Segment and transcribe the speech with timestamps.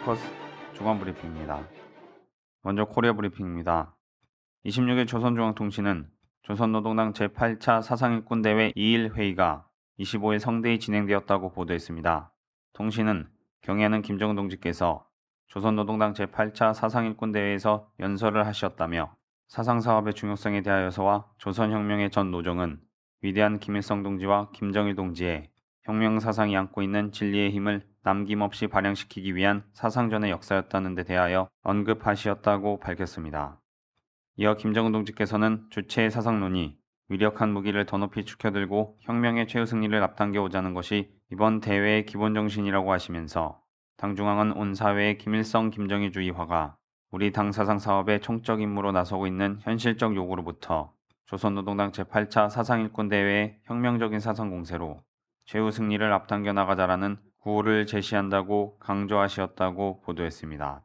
[0.00, 0.24] 포커스
[0.74, 1.60] 주간 브리핑입니다.
[2.62, 3.94] 먼저 코리아 브리핑입니다.
[4.64, 6.08] 26일 조선중앙통신은
[6.42, 9.66] 조선노동당 제8차 사상일꾼대회 2일 회의가
[9.98, 12.32] 25일 성대히 진행되었다고 보도했습니다.
[12.72, 13.28] 통신은
[13.60, 15.06] 경애하는 김정은 동지께서
[15.48, 19.14] 조선노동당 제8차 사상일꾼대회에서 연설을 하셨다며
[19.48, 22.80] 사상사업의 중요성에 대하여서와 조선혁명의 전 노정은
[23.20, 25.50] 위대한 김일성 동지와 김정일 동지의
[25.82, 33.60] 혁명사상이 안고 있는 진리의 힘을 남김없이 발현시키기 위한 사상전의 역사였다는 데 대하여 언급하시었다고 밝혔습니다.
[34.36, 40.74] 이어 김정은 동지께서는 주체의 사상론이 위력한 무기를 더 높이 축혀들고 혁명의 최후 승리를 앞당겨 오자는
[40.74, 43.60] 것이 이번 대회의 기본 정신이라고 하시면서
[43.98, 46.76] 당중앙은 온 사회의 김일성 김정일주의화가
[47.10, 50.94] 우리 당 사상 사업의 총적 임무로 나서고 있는 현실적 요구로부터
[51.26, 55.02] 조선노동당 제8차 사상일꾼 대회의 혁명적인 사상 공세로
[55.44, 60.82] 최후 승리를 앞당겨 나가자라는 구호를 제시한다고 강조하시었다고 보도했습니다.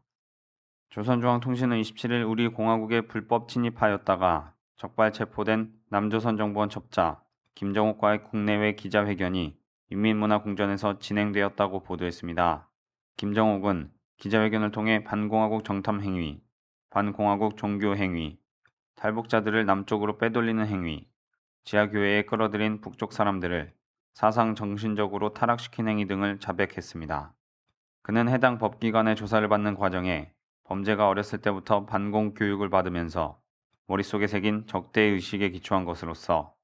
[0.89, 7.22] 조선중앙통신은 27일 우리 공화국에 불법 침입하였다가 적발 체포된 남조선 정부원 첩자
[7.56, 9.58] 김정옥과의 국내외 기자회견이
[9.89, 12.69] 인민문화궁전에서 진행되었다고 보도했습니다.
[13.17, 16.42] 김정옥은 기자회견을 통해 반공화국 정탐 행위,
[16.90, 18.40] 반공화국 종교 행위,
[18.95, 21.08] 탈북자들을 남쪽으로 빼돌리는 행위,
[21.66, 23.73] 지하교회에 끌어들인 북쪽 사람들을
[24.16, 27.34] 사상 정신적으로 타락시킨 행위 등을 자백했습니다.
[28.02, 30.32] 그는 해당 법기관의 조사를 받는 과정에
[30.64, 33.38] 범죄가 어렸을 때부터 반공 교육을 받으면서
[33.88, 36.56] 머릿속에 새긴 적대 의식에 기초한 것으로서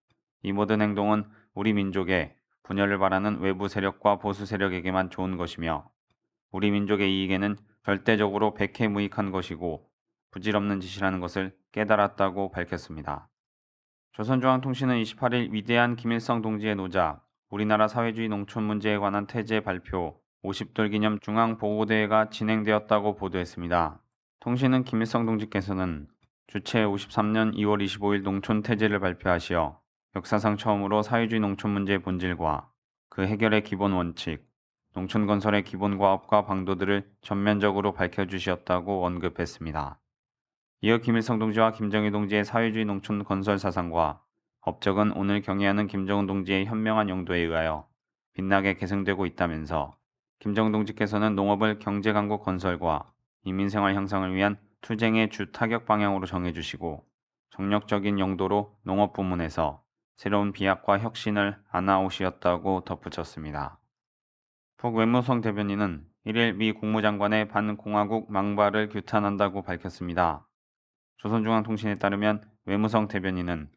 [0.44, 5.92] 이 모든 행동은 우리 민족의 분열을 바라는 외부 세력과 보수 세력에게만 좋은 것이며
[6.52, 9.90] 우리 민족의 이익에는 절대적으로 백해무익한 것이고
[10.32, 13.28] 부질없는 짓이라는 것을 깨달았다고 밝혔습니다.
[14.14, 21.20] 조선중앙통신은 28일 위대한 김일성 동지의 노작, 우리나라 사회주의 농촌 문제에 관한 태제 발표 50돌 기념
[21.20, 24.02] 중앙보고대회가 진행되었다고 보도했습니다.
[24.40, 26.08] 통신은 김일성 동지께서는
[26.48, 29.82] 주최 53년 2월 25일 농촌 태제를 발표하시어
[30.16, 32.70] 역사상 처음으로 사회주의 농촌 문제의 본질과
[33.10, 34.48] 그 해결의 기본 원칙,
[34.94, 40.00] 농촌 건설의 기본 과업과 방도들을 전면적으로 밝혀주셨다고 언급했습니다.
[40.84, 44.22] 이어 김일성 동지와 김정일 동지의 사회주의 농촌 건설 사상과
[44.62, 47.88] 업적은 오늘 경애하는 김정은 동지의 현명한 용도에 의하여
[48.34, 49.96] 빛나게 계승되고 있다면서
[50.40, 53.12] 김정은 동지께서는 농업을 경제 강국 건설과
[53.44, 57.04] 인민생활 향상을 위한 투쟁의 주 타격 방향으로 정해주시고
[57.52, 59.84] 정력적인 용도로 농업 부문에서
[60.16, 63.80] 새로운 비약과 혁신을 안아오시었다고 덧붙였습니다.
[64.78, 70.48] 북 외무성 대변인은 1일 미 국무장관의 반공화국 망발을 규탄한다고 밝혔습니다.
[71.18, 73.70] 조선중앙통신에 따르면 외무성 대변인은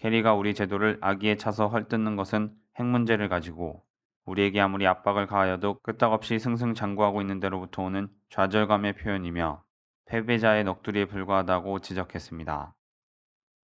[0.00, 3.84] 캐리가 우리 제도를 아기에 차서 헐뜯는 것은 핵 문제를 가지고
[4.24, 9.62] 우리에게 아무리 압박을 가하여도 끄떡없이 승승장구하고 있는 데로부터 오는 좌절감의 표현이며
[10.06, 12.74] 패배자의 넋두리에 불과하다고 지적했습니다.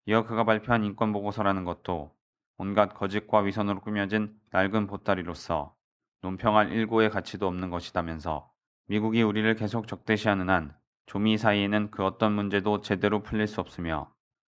[0.06, 2.12] 이어 그가 발표한 인권보고서라는 것도
[2.58, 5.74] 온갖 거짓과 위선으로 꾸며진 낡은 보따리로서
[6.22, 8.50] 논평할 일고의 가치도 없는 것이다면서
[8.86, 10.74] 미국이 우리를 계속 적대시하는 한
[11.06, 14.13] 조미 사이에는 그 어떤 문제도 제대로 풀릴 수 없으며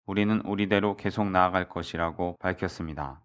[0.08, 3.20] 우리는 우리대로 계속 나아갈 것이라고 밝혔습니다.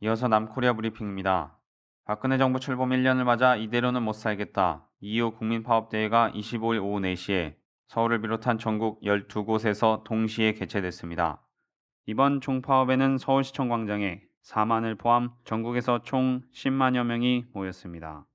[0.00, 1.58] 이어서 남코리아 브리핑입니다.
[2.04, 4.86] 박근혜 정부 출범 1년을 맞아 이대로는 못 살겠다.
[5.02, 7.56] 2.25 국민파업대회가 25일 오후 4시에
[7.88, 11.42] 서울을 비롯한 전국 12곳에서 동시에 개최됐습니다.
[12.04, 18.26] 이번 총파업에는 서울시청 광장에 4만을 포함 전국에서 총 10만여 명이 모였습니다.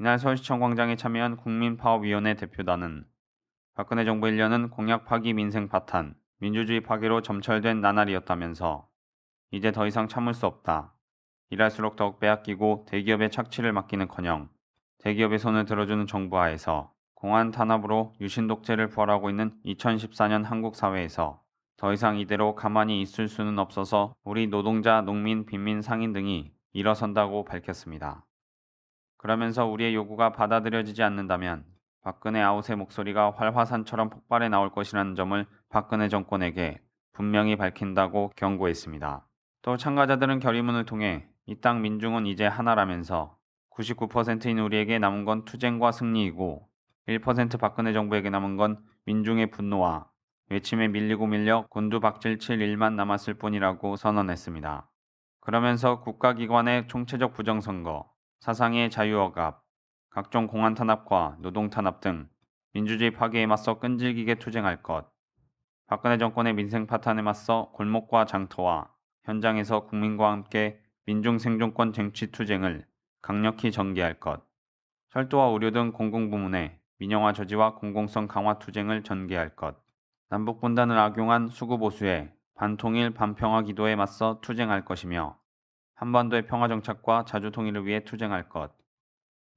[0.00, 3.04] 이날 서울시청 광장에 참여한 국민파업위원회 대표단은
[3.76, 8.88] 박근혜 정부 1년은 공약 파기 민생 파탄, 민주주의 파괴로 점철된 나날이었다면서
[9.50, 10.94] 이제 더 이상 참을 수 없다.
[11.50, 14.48] 일할수록 더욱 빼앗기고 대기업의 착취를 맡기는커녕
[15.00, 21.42] 대기업의 손을 들어주는 정부 하에서 공안 탄압으로 유신 독재를 부활하고 있는 2014년 한국 사회에서
[21.76, 28.24] 더 이상 이대로 가만히 있을 수는 없어서 우리 노동자, 농민, 빈민, 상인 등이 일어선다고 밝혔습니다.
[29.18, 31.64] 그러면서 우리의 요구가 받아들여지지 않는다면
[32.02, 36.80] 박근혜 아웃의 목소리가 활화산처럼 폭발해 나올 것이라는 점을 박근혜 정권에게
[37.12, 39.26] 분명히 밝힌다고 경고했습니다.
[39.62, 43.36] 또 참가자들은 결의문을 통해 이 땅 민중은 이제 하나라면서
[43.70, 46.68] 99%인 우리에게 남은 건 투쟁과 승리이고
[47.08, 50.06] 1% 박근혜 정부에게 남은 건 민중의 분노와
[50.48, 54.88] 외침에 밀리고 밀려 곤두박질 칠 일만 남았을 뿐이라고 선언했습니다.
[55.40, 58.08] 그러면서 국가기관의 총체적 부정선거,
[58.40, 59.59] 사상의 자유억압,
[60.10, 62.28] 각종 공안 탄압과 노동 탄압 등
[62.72, 65.08] 민주주의 파괴에 맞서 끈질기게 투쟁할 것,
[65.86, 68.92] 박근혜 정권의 민생 파탄에 맞서 골목과 장터와
[69.24, 72.86] 현장에서 국민과 함께 민중 생존권 쟁취 투쟁을
[73.22, 74.42] 강력히 전개할 것,
[75.10, 79.76] 철도와 의료 등 공공부문의 민영화 저지와 공공성 강화 투쟁을 전개할 것.
[80.28, 85.38] 남북 분단을 악용한 수구 보수에 반통일 반평화 기도에 맞서 투쟁할 것이며
[85.94, 88.79] 한반도의 평화 정착과 자주 통일을 위해 투쟁할 것.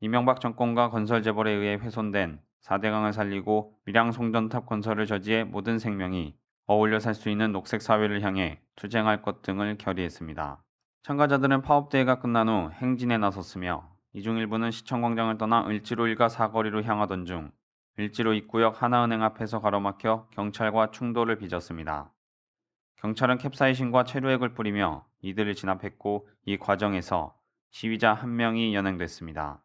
[0.04, 6.36] 이명박 정권과 건설 재벌에 의해 훼손된 4대강을 살리고 밀양 송전탑 건설을 저지해 모든 생명이
[6.66, 10.62] 어울려 살 수 있는 녹색 사회를 향해 투쟁할 것 등을 결의했습니다.
[11.04, 17.54] 참가자들은 파업대회가 끝난 후 행진에 나섰으며 이중 일부는 시청광장을 떠나 을지로 일가 사거리로 향하던 중
[17.98, 22.12] 을지로 입구역 하나은행 앞에서 가로막혀 경찰과 충돌을 빚었습니다.
[22.98, 27.38] 경찰은 캡사이신과 최루액을 뿌리며 이들을 진압했고 이 과정에서
[27.72, 29.64] 시위자 한 명이 연행됐습니다.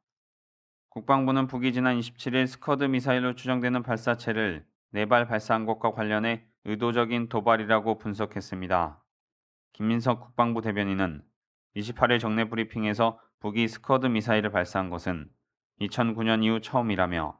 [0.98, 9.00] 국방부는 북이 지난 27일 스커드 미사일로 추정되는 발사체를 네발 발사한 것과 관련해 의도적인 도발이라고 분석했습니다.
[9.74, 11.22] 김민석 국방부 대변인은
[11.76, 15.30] 28일 정례 브리핑에서 북이 스커드 미사일을 발사한 것은
[15.82, 17.38] 2009년 이후 처음이라며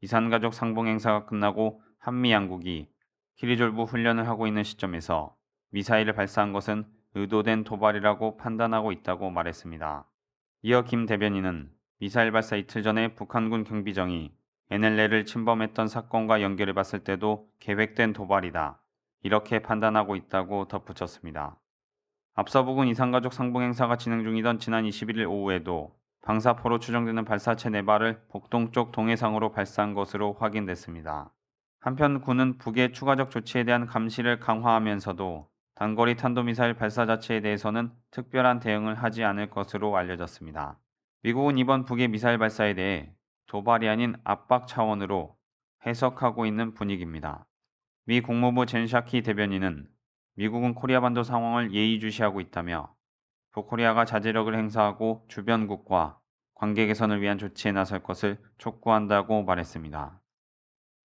[0.00, 2.88] 이산가족 상봉 행사가 끝나고 한미 양국이
[3.36, 5.36] 키리졸브 훈련을 하고 있는 시점에서
[5.70, 10.10] 미사일을 발사한 것은 의도된 도발이라고 판단하고 있다고 말했습니다.
[10.62, 14.30] 이어 김 대변인은 미사일 발사 이틀 전에 북한군 경비정이
[14.70, 18.78] NLL을 침범했던 사건과 연결해 봤을 때도 계획된 도발이다.
[19.22, 21.58] 이렇게 판단하고 있다고 덧붙였습니다.
[22.34, 28.72] 앞서 북은 이산가족 상봉 행사가 진행 중이던 지난 21일 오후에도 방사포로 추정되는 발사체 4발을 복동
[28.72, 31.32] 쪽 동해상으로 발사한 것으로 확인됐습니다.
[31.80, 38.96] 한편 군은 북의 추가적 조치에 대한 감시를 강화하면서도 단거리 탄도미사일 발사 자체에 대해서는 특별한 대응을
[38.96, 40.78] 하지 않을 것으로 알려졌습니다.
[41.26, 43.12] 미국은 이번 북의 미사일 발사에 대해
[43.48, 45.36] 도발이 아닌 압박 차원으로
[45.84, 47.48] 해석하고 있는 분위기입니다.
[48.04, 49.88] 미 국무부 젠샤키 대변인은
[50.36, 52.94] 미국은 코리아 반도 상황을 예의주시하고 있다며
[53.50, 56.20] 북코리아가 자제력을 행사하고 주변국과
[56.54, 60.22] 관계 개선을 위한 조치에 나설 것을 촉구한다고 말했습니다.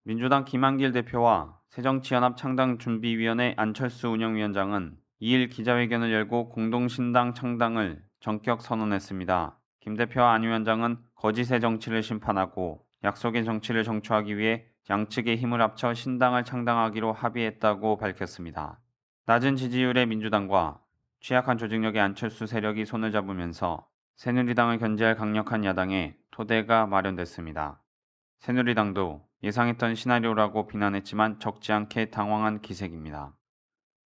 [0.04, 9.58] 민주당 김한길 대표와 새정치연합 창당준비위원회 안철수 운영위원장은 2일 기자회견을 열고 공동신당 창당을 전격 선언했습니다.
[9.82, 16.44] 김 대표와 안 위원장은 거짓의 정치를 심판하고 약속의 정치를 정초하기 위해 양측의 힘을 합쳐 신당을
[16.46, 18.80] 창당하기로 합의했다고 밝혔습니다.
[19.26, 20.80] 낮은 지지율의 민주당과
[21.20, 23.88] 취약한 조직력의 안철수 세력이 손을 잡으면서
[24.18, 27.82] 새누리당을 견제할 강력한 야당의 토대가 마련됐습니다.
[28.40, 33.34] 새누리당도 예상했던 시나리오라고 비난했지만 적지 않게 당황한 기색입니다.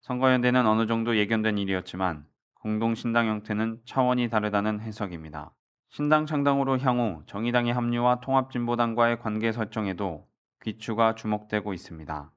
[0.02, 2.26] 선거연대는 어느 정도 예견된 일이었지만
[2.56, 5.52] 공동신당 형태는 차원이 다르다는 해석입니다.
[5.90, 10.28] 신당 창당으로 향후 정의당의 합류와 통합진보당과의 관계 설정에도
[10.62, 12.32] 귀추가 주목되고 있습니다.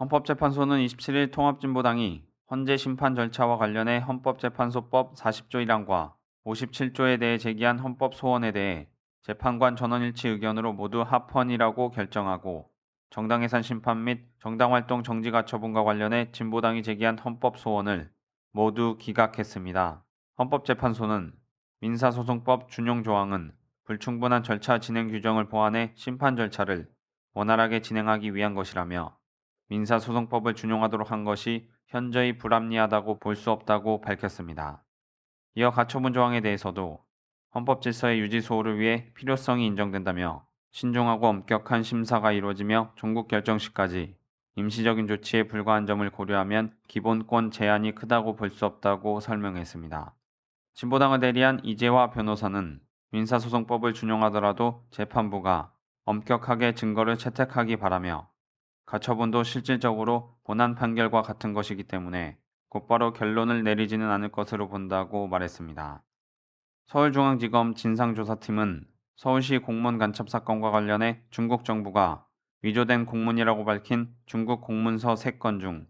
[0.00, 6.14] 헌법재판소는 27일 통합진보당이 헌재 심판 절차와 관련해 헌법재판소법 40조 1항과
[6.44, 8.88] 57조에 대해 제기한 헌법 소원에 대해
[9.22, 12.70] 재판관 전원일치 의견으로 모두 합헌이라고 결정하고
[13.10, 18.10] 정당해산 심판 및 정당활동 정지가 처분과 관련해 진보당이 제기한 헌법 소원을
[18.52, 20.04] 모두 기각했습니다.
[20.38, 21.32] 헌법재판소는
[21.80, 23.52] 민사소송법 준용 조항은
[23.84, 26.88] 불충분한 절차 진행 규정을 보완해 심판 절차를
[27.34, 29.16] 원활하게 진행하기 위한 것이라며
[29.68, 34.82] 민사소송법을 준용하도록 한 것이 현저히 불합리하다고 볼 수 없다고 밝혔습니다.
[35.54, 37.04] 이어 가처분 조항에 대해서도
[37.54, 44.16] 헌법 질서의 유지 소홀을 위해 필요성이 인정된다며 신중하고 엄격한 심사가 이루어지며 종국 결정 시까지
[44.56, 50.15] 임시적인 조치에 불과한 점을 고려하면 기본권 제한이 크다고 볼 수 없다고 설명했습니다.
[50.76, 52.80] 진보당을 대리한 이재화 변호사는
[53.12, 55.72] 민사소송법을 준용하더라도 재판부가
[56.04, 58.28] 엄격하게 증거를 채택하기 바라며
[58.84, 62.36] 가처분도 실질적으로 본안 판결과 같은 것이기 때문에
[62.68, 66.02] 곧바로 결론을 내리지는 않을 것으로 본다고 말했습니다.
[66.88, 72.26] 서울중앙지검 진상조사팀은 서울시 공무원 간첩 사건과 관련해 중국 정부가
[72.60, 75.86] 위조된 공문이라고 밝힌 중국 공문서 3건 중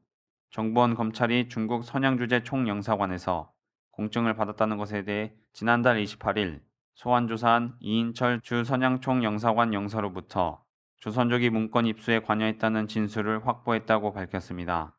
[0.51, 3.56] 정보원 검찰이 중국 선양주재 총영사관에서
[3.97, 6.61] 공증을 받았다는 것에 대해 지난달 28일
[6.95, 10.63] 소환조사한 이인철 주 선양총 영사관 영사로부터
[11.01, 14.97] 조선족이 문건 입수에 관여했다는 진술을 확보했다고 밝혔습니다.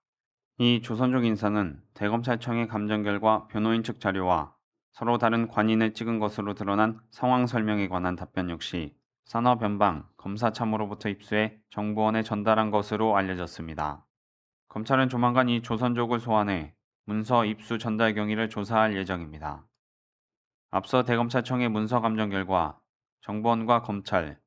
[0.58, 4.56] 이 조선족 인사는 대검찰청의 감정 결과 변호인 측 자료와
[4.94, 12.24] 서로 다른 관인을 찍은 것으로 드러난 상황 설명에 관한 답변 역시 산업연방 검사참으로부터 입수해 정보원에
[12.24, 14.08] 전달한 것으로 알려졌습니다.
[14.70, 16.74] 검찰은 조만간 이 조선족을 소환해
[17.08, 19.66] 문서 입수 전달 경위를 조사할 예정입니다.
[20.72, 22.78] 앞서 대검찰청의 문서 감정 결과
[23.22, 24.38] 정보원과 검찰,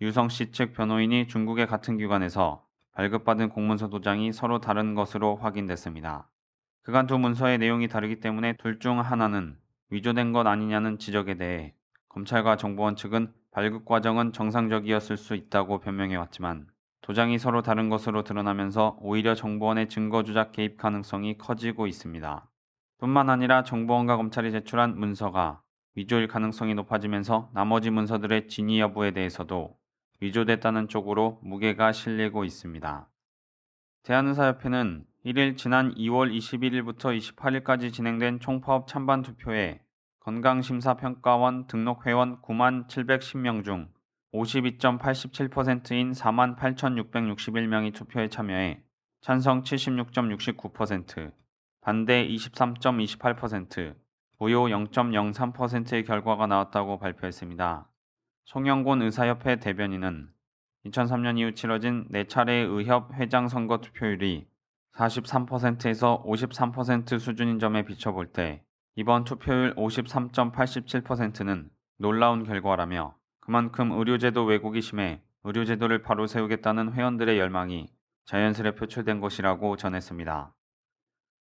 [0.00, 6.28] 유성 씨 측 변호인이 중국의 같은 기관에서 발급받은 공문서 도장이 서로 다른 것으로 확인됐습니다.
[6.82, 9.56] 그간 두 문서의 내용이 다르기 때문에 둘 중 하나는
[9.90, 11.72] 위조된 것 아니냐는 지적에 대해
[12.08, 16.66] 검찰과 정보원 측은 발급 과정은 정상적이었을 수 있다고 변명해왔지만
[17.08, 22.46] 도장이 서로 다른 것으로 드러나면서 오히려 정보원의 증거 조작 개입 가능성이 커지고 있습니다.
[22.98, 25.62] 뿐만 아니라 정보원과 검찰이 제출한 문서가
[25.94, 29.74] 위조일 가능성이 높아지면서 나머지 문서들의 진위 여부에 대해서도
[30.20, 33.08] 위조됐다는 쪽으로 무게가 실리고 있습니다.
[34.02, 39.80] 대한의사협회는 1일 지난 2월 21일부터 28일까지 진행된 총파업 찬반 투표에
[40.20, 43.88] 건강심사평가원 등록 회원 9만 710명 중
[44.34, 48.82] 52.87%인 4만 8,661명이 투표에 참여해
[49.20, 51.32] 찬성 76.69%,
[51.80, 53.96] 반대 23.28%,
[54.38, 57.90] 무효 0.03%의 결과가 나왔다고 발표했습니다.
[58.44, 60.28] 송영곤 의사협회 대변인은
[60.86, 64.46] 2003년 이후 치러진 4차례의 의협 회장 선거 투표율이
[64.94, 68.62] 43%에서 53% 수준인 점에 비춰볼 때
[68.94, 71.68] 이번 투표율 53.87%는
[71.98, 73.17] 놀라운 결과라며
[73.48, 77.88] 그만큼 의료제도 왜곡이 심해 의료제도를 바로 세우겠다는 회원들의 열망이
[78.26, 80.54] 자연스레 표출된 것이라고 전했습니다.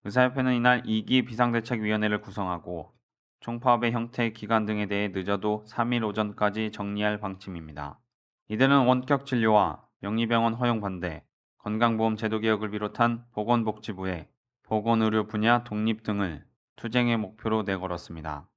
[0.05, 2.93] 의사협회는 이날 2기 비상대책위원회를 구성하고
[3.41, 7.99] 총파업의 형태, 기간 등에 대해 늦어도 3일 오전까지 정리할 방침입니다.
[8.47, 11.25] 이들은 원격 진료와 영리병원 허용 반대,
[11.57, 14.29] 건강보험 제도 개혁을 비롯한 보건복지부의
[14.63, 16.45] 보건의료 분야 독립 등을
[16.77, 18.47] 투쟁의 목표로 내걸었습니다.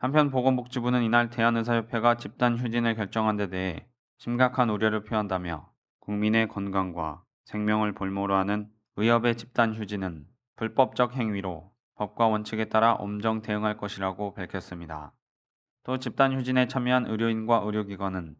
[0.00, 3.84] 한편 보건복지부는 이날 대한의사협회가 집단 휴진을 결정한 데 대해
[4.18, 10.24] 심각한 우려를 표한다며 국민의 건강과 생명을 볼모로 하는 의협의 집단 휴진은
[10.54, 15.12] 불법적 행위로 법과 원칙에 따라 엄정 대응할 것이라고 밝혔습니다.
[15.82, 18.36] 또 집단 휴진에 참여한 의료인과 의료기관은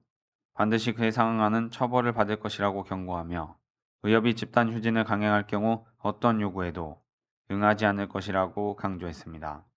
[0.55, 3.57] 반드시 그에 상응하는 처벌을 받을 것이라고 경고하며
[4.05, 7.03] 의협이 집단 휴진을 강행할 경우 어떤 요구에도
[7.50, 9.67] 응하지 않을 것이라고 강조했습니다.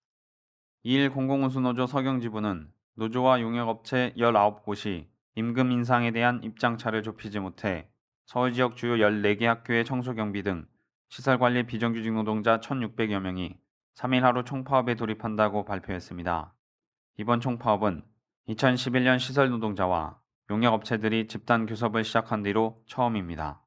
[0.84, 7.88] 2일 공공운수노조 서경지부는 노조와 용역업체 19곳이 임금 인상에 대한 입장차를 좁히지 못해
[8.26, 10.66] 서울 지역 주요 14개 학교의 청소경비 등
[11.08, 13.56] 시설관리 비정규직 노동자 1,600여 명이
[13.94, 16.52] 3일 하루 총파업에 돌입한다고 발표했습니다.
[17.18, 18.02] 이번 총파업은
[18.48, 20.18] 2011년 시설 노동자와
[20.50, 23.62] 용역업체들이 집단 교섭을 시작한 뒤로 처음입니다.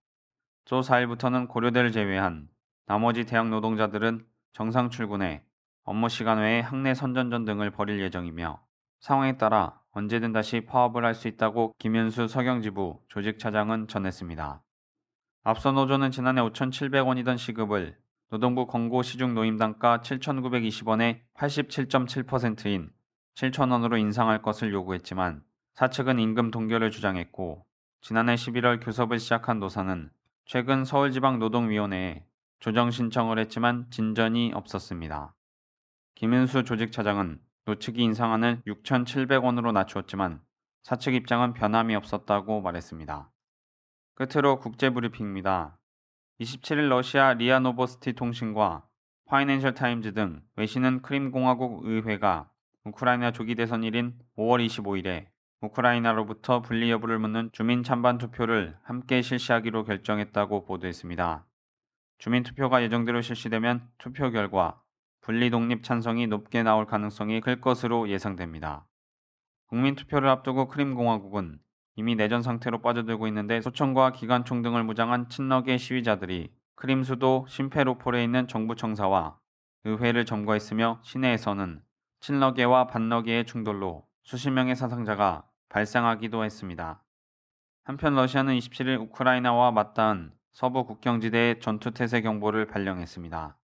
[0.66, 2.50] 조 4일부터는 고려대를 제외한
[2.86, 5.46] 나머지 대학 노동자들은 정상 출근해
[5.86, 8.60] 업무 시간 외에 학내 선전전 등을 벌일 예정이며
[9.00, 14.64] 상황에 따라 언제든 다시 파업을 할 수 있다고 김현수 서경지부 조직차장은 전했습니다.
[15.44, 17.96] 앞서 노조는 지난해 5,700원이던 시급을
[18.32, 22.90] 노동부 권고 시중 노임단가 7,920원에 87.7%인
[23.36, 25.44] 7,000원으로 인상할 것을 요구했지만
[25.76, 27.64] 사측은 임금 동결을 주장했고
[28.02, 30.10] 지난해 11월 교섭을 시작한 노사는
[30.46, 32.26] 최근 서울지방노동위원회에
[32.60, 35.35] 조정 신청을 했지만 진전이 없었습니다.
[36.16, 40.40] 김은수 조직 차장은 노측이 인상안을 6,700원으로 낮추었지만
[40.84, 43.30] 사측 입장은 변함이 없었다고 말했습니다.
[44.16, 45.78] 끝으로 국제브리핑입니다.
[46.40, 48.86] 27일 러시아 리아노보스티 통신과
[49.26, 52.50] 파이낸셜 타임즈 등 외신은 크림공화국 의회가
[52.86, 55.26] 우크라이나 조기 대선 일인 5월 25일에
[55.60, 61.46] 우크라이나로부터 분리 여부를 묻는 주민 찬반 투표를 함께 실시하기로 결정했다고 보도했습니다.
[62.20, 64.82] 주민 투표가 예정대로 실시되면 투표 결과
[65.26, 68.86] 분리 독립 찬성이 높게 나올 가능성이 클 것으로 예상됩니다.
[69.66, 71.58] 국민 투표를 앞두고 크림공화국은
[71.96, 78.48] 이미 내전 상태로 빠져들고 있는데 소총과 기관총 등을 무장한 친러계 시위자들이 크림 수도 심페로폴에 있는
[78.48, 79.40] 정부 청사와
[79.86, 81.82] 의회를 점거했으며 시내에서는
[82.20, 87.04] 친러계와 반러계의 충돌로 수십 명의 사상자가 발생하기도 했습니다.
[87.84, 93.58] 한편 러시아는 27일 우크라이나와 맞닿은 서부 국경지대에 전투태세 경보를 발령했습니다.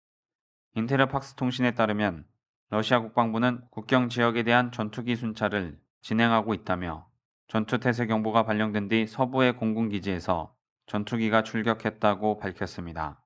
[0.79, 2.23] 인테르팍스 통신에 따르면
[2.69, 7.05] 러시아 국방부는 국경 지역에 대한 전투기 순찰을 진행하고 있다며
[7.49, 10.55] 전투 태세 경보가 발령된 뒤 서부의 공군기지에서
[10.85, 13.21] 전투기가 출격했다고 밝혔습니다.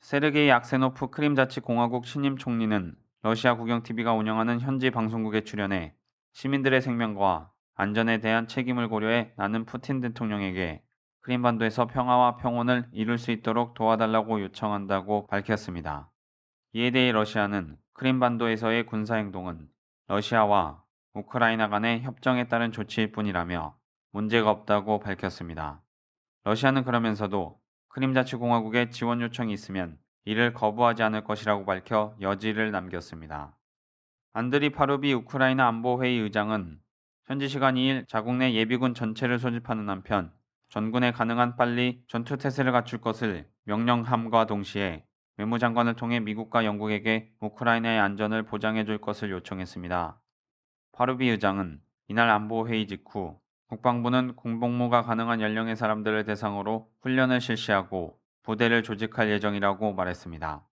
[0.00, 5.94] 세르게이 악세노프 크림자치공화국 신임 총리는 러시아 국영TV가 운영하는 현지 방송국에 출연해
[6.32, 10.82] 시민들의 생명과 안전에 대한 책임을 고려해 나는 푸틴 대통령에게
[11.20, 16.10] 크림반도에서 평화와 평온을 이룰 수 있도록 도와달라고 요청한다고 밝혔습니다.
[16.74, 19.68] 이에 대해 러시아는 크림반도에서의 군사행동은
[20.08, 20.82] 러시아와
[21.14, 23.74] 우크라이나 간의 협정에 따른 조치일 뿐이라며
[24.12, 25.82] 문제가 없다고 밝혔습니다.
[26.44, 27.58] 러시아는 그러면서도
[27.88, 33.56] 크림자치공화국의 지원 요청이 있으면 이를 거부하지 않을 것이라고 밝혀 여지를 남겼습니다.
[34.34, 36.78] 안드리 파루비 우크라이나 안보회의 의장은
[37.24, 40.32] 현지 시간 2일 자국 내 예비군 전체를 소집하는 한편
[40.68, 45.07] 전군에 가능한 빨리 전투 태세를 갖출 것을 명령함과 동시에
[45.38, 50.20] 외무장관을 통해 미국과 영국에게 우크라이나의 안전을 보장해 줄 것을 요청했습니다.
[50.92, 59.30] 파루비 의장은 이날 안보회의 직후 국방부는 군복무가 가능한 연령의 사람들을 대상으로 훈련을 실시하고 부대를 조직할
[59.30, 60.66] 예정이라고 말했습니다.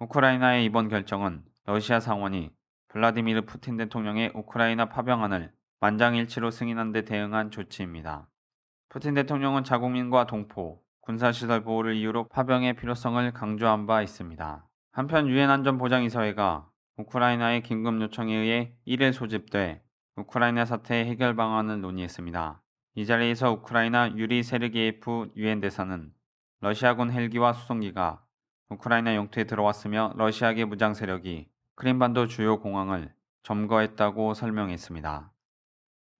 [0.00, 2.50] 우크라이나의 이번 결정은 러시아 상원이
[2.88, 8.26] 블라디미르 푸틴 대통령의 우크라이나 파병안을 만장일치로 승인한 데 대응한 조치입니다.
[8.88, 14.64] 푸틴 대통령은 자국민과 동포, 군사시설 보호를 이유로 파병의 필요성을 강조한 바 있습니다.
[14.92, 19.82] 한편 유엔 안전보장이사회가 우크라이나의 긴급 요청에 의해 1일 소집돼
[20.14, 22.62] 우크라이나 사태 해결 방안을 논의했습니다.
[22.94, 26.12] 이 자리에서 우크라이나 유리 세르게예프 유엔 대사는
[26.60, 28.22] 러시아군 헬기와 수송기가
[28.68, 33.12] 우크라이나 영토에 들어왔으며 러시아계 무장 세력이 크림반도 주요 공항을
[33.42, 35.29] 점거했다고 설명했습니다.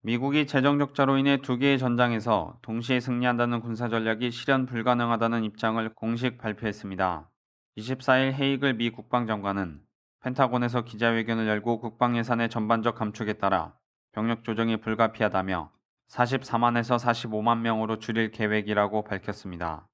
[0.02, 6.38] 미국이 재정 적자로 인해 두 개의 전장에서 동시에 승리한다는 군사 전략이 실현 불가능하다는 입장을 공식
[6.38, 7.28] 발표했습니다.
[7.76, 9.82] 24일 헤이글 미 국방장관은
[10.22, 13.74] 펜타곤에서 기자회견을 열고 국방 예산의 전반적 감축에 따라
[14.12, 15.70] 병력 조정이 불가피하다며
[16.08, 19.86] 44만에서 45만 명으로 줄일 계획이라고 밝혔습니다.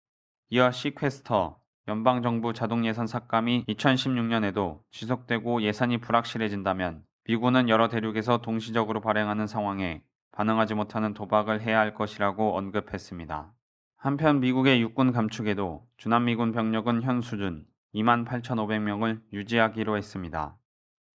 [0.51, 1.59] 이어 시퀘스터
[1.89, 11.12] 연방정부 자동예산 삭감이 2016년에도 지속되고 예산이 불확실해진다면 미군은 여러 대륙에서 동시적으로 발행하는 상황에 반응하지 못하는
[11.12, 13.52] 도박을 해야 할 것이라고 언급했습니다.
[13.97, 20.56] 한편 미국의 육군 감축에도 주남미군 병력은 현 수준 2만 8,500명을 유지하기로 했습니다.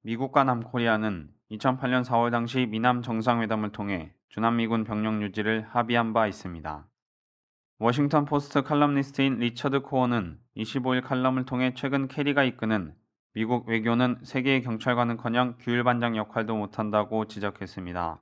[0.02, 6.88] 미국과 남코리아는 2008년 4월 당시 미남 정상회담을 통해 주남미군 병력 유지를 합의한 바 있습니다.
[7.78, 12.96] 워싱턴 포스트 칼럼니스트인 리처드 코언은 25일 칼럼을 통해 최근 케리가 이끄는
[13.34, 18.22] 미국 외교는 세계의 경찰관은커녕 규율반장 역할도 못한다고 지적했습니다.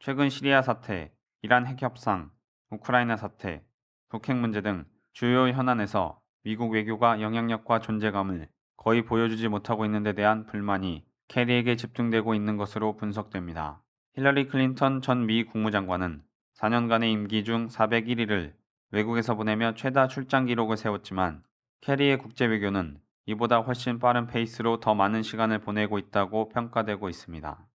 [0.00, 1.12] 최근 시리아 사태,
[1.42, 2.30] 이란 핵협상,
[2.70, 3.64] 우크라이나 사태,
[4.08, 10.44] 북핵 문제 등 주요 현안에서 미국 외교가 영향력과 존재감을 거의 보여주지 못하고 있는 데 대한
[10.46, 13.80] 불만이 케리에게 집중되고 있는 것으로 분석됩니다.
[14.14, 16.22] 힐러리 클린턴 전 미 국무장관은
[16.56, 18.54] 4년간의 임기 중 401일을
[18.90, 21.42] 외국에서 보내며 최다 출장 기록을 세웠지만
[21.82, 27.66] 케리의 국제 외교는 이보다 훨씬 빠른 페이스로 더 많은 시간을 보내고 있다고 평가되고 있습니다.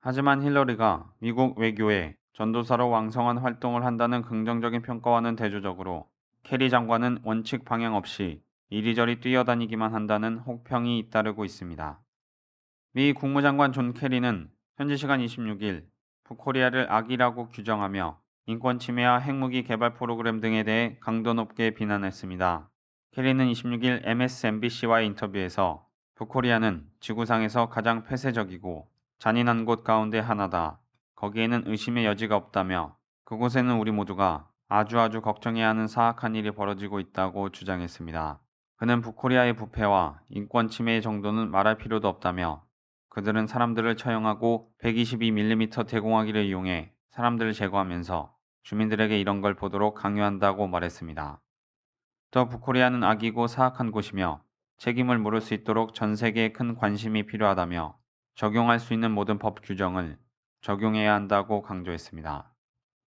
[0.00, 6.08] 하지만 힐러리가 미국 외교에 전도사로 왕성한 활동을 한다는 긍정적인 평가와는 대조적으로
[6.42, 12.00] 케리 장관은 원칙 방향 없이 이리저리 뛰어다니기만 한다는 혹평이 잇따르고 있습니다.
[12.92, 15.86] 미 국무장관 존 케리는 현지 시간 26일
[16.24, 22.70] 북코리아를 악이라고 규정하며 인권 침해와 핵무기 개발 프로그램 등에 대해 강도 높게 비난했습니다.
[23.12, 28.86] 케리는 26일 MSNBC와의 인터뷰에서 북코리아는 지구상에서 가장 폐쇄적이고
[29.18, 30.78] 잔인한 곳 가운데 하나다.
[31.16, 37.48] 거기에는 의심의 여지가 없다며 그곳에는 우리 모두가 아주 아주 걱정해야 하는 사악한 일이 벌어지고 있다고
[37.48, 38.40] 주장했습니다.
[38.76, 42.62] 그는 북코리아의 부패와 인권 침해의 정도는 말할 필요도 없다며
[43.08, 51.40] 그들은 사람들을 처형하고 122mm 대공화기를 이용해 사람들을 제거하면서 주민들에게 이런 걸 보도록 강요한다고 말했습니다.
[52.30, 54.42] 또 북코리아는 악이고 사악한 곳이며
[54.76, 57.98] 책임을 물을 수 있도록 전 세계에 큰 관심이 필요하다며
[58.34, 60.18] 적용할 수 있는 모든 법 규정을
[60.60, 62.52] 적용해야 한다고 강조했습니다.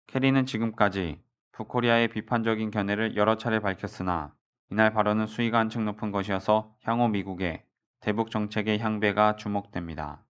[0.07, 4.33] 캐리는 지금까지 북코리아의 비판적인 견해를 여러 차례 밝혔으나
[4.71, 7.63] 이날 발언은 수위가 한층 높은 것이어서 향후 미국의
[7.99, 10.25] 대북 정책의 향배가 주목됩니다.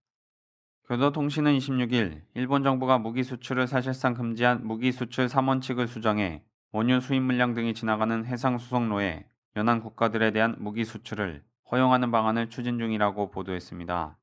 [0.88, 7.54] 교도통신은 26일 일본 정부가 무기 수출을 사실상 금지한 무기 수출 3원칙을 수정해 원유 수입 물량
[7.54, 9.26] 등이 지나가는 해상 수송로에
[9.58, 14.18] 연안 국가들에 대한 무기 수출을 허용하는 방안을 추진 중이라고 보도했습니다.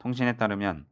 [0.00, 0.84] 통신에 따르면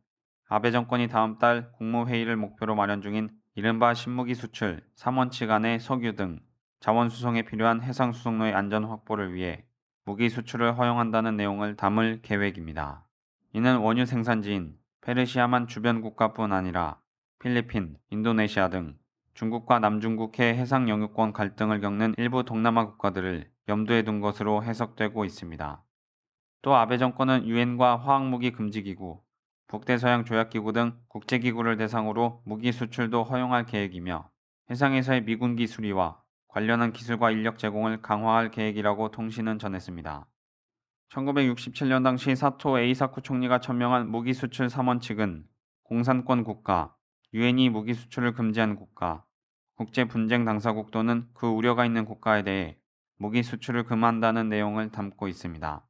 [0.49, 6.41] 아베 정권이 다음 달 국무회의를 목표로 마련 중인 이른바 신무기 수출 3원칙 안의 석유 등
[6.81, 9.67] 자원 수송에 필요한 해상 수송로의 안전 확보를 위해
[10.07, 13.07] 무기 수출을 허용한다는 내용을 담을 계획입니다.
[13.53, 16.99] 이는 원유 생산지인 페르시아만 주변 국가뿐 아니라
[17.39, 18.97] 필리핀, 인도네시아 등
[19.35, 25.83] 중국과 남중국해 해상 영유권 갈등을 겪는 일부 동남아 국가들을 염두에 둔 것으로 해석되고 있습니다.
[26.63, 29.23] 또 아베 정권은 유엔과 화학무기 금지기구,
[29.69, 34.29] 북대서양 조약기구 등 국제기구를 대상으로 무기 수출도 허용할 계획이며
[34.71, 40.27] 해상에서의 미군기 수리와 관련한 기술과 인력 제공을 강화할 계획이라고 통신은 전했습니다.
[41.11, 45.45] 1967년 당시 사토 에이사쿠 총리가 천명한 무기 수출 3원칙은
[45.85, 46.95] 공산권 국가,
[47.35, 49.25] 유엔이 무기 수출을 금지한 국가,
[49.77, 52.77] 국제 분쟁 당사국 또는 그 우려가 있는 국가에 대해
[53.17, 55.87] 무기 수출을 금한다는 내용을 담고 있습니다.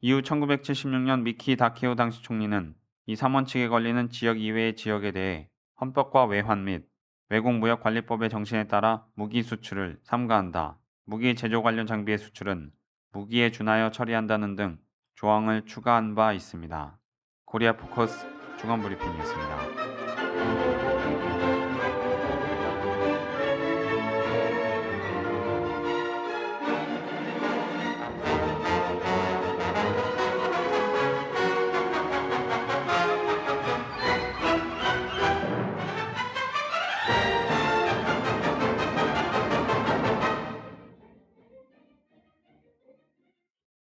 [0.00, 2.74] 이후 1976년 미키 다케오 당시 총리는
[3.06, 5.48] 이 3원칙에 걸리는 지역 이외의 지역에 대해
[5.80, 6.86] 헌법과 외환 및
[7.30, 10.78] 외국 무역 관리법의 정신에 따라 무기 수출을 삼가한다.
[11.04, 12.70] 무기 제조 관련 장비의 수출은
[13.12, 14.78] 무기에 준하여 처리한다는 등
[15.16, 16.98] 조항을 추가한 바 있습니다.
[17.46, 18.26] 코리아 포커스
[18.58, 20.07] 중앙 브리핑이었습니다.
[20.38, 20.77] Thank you.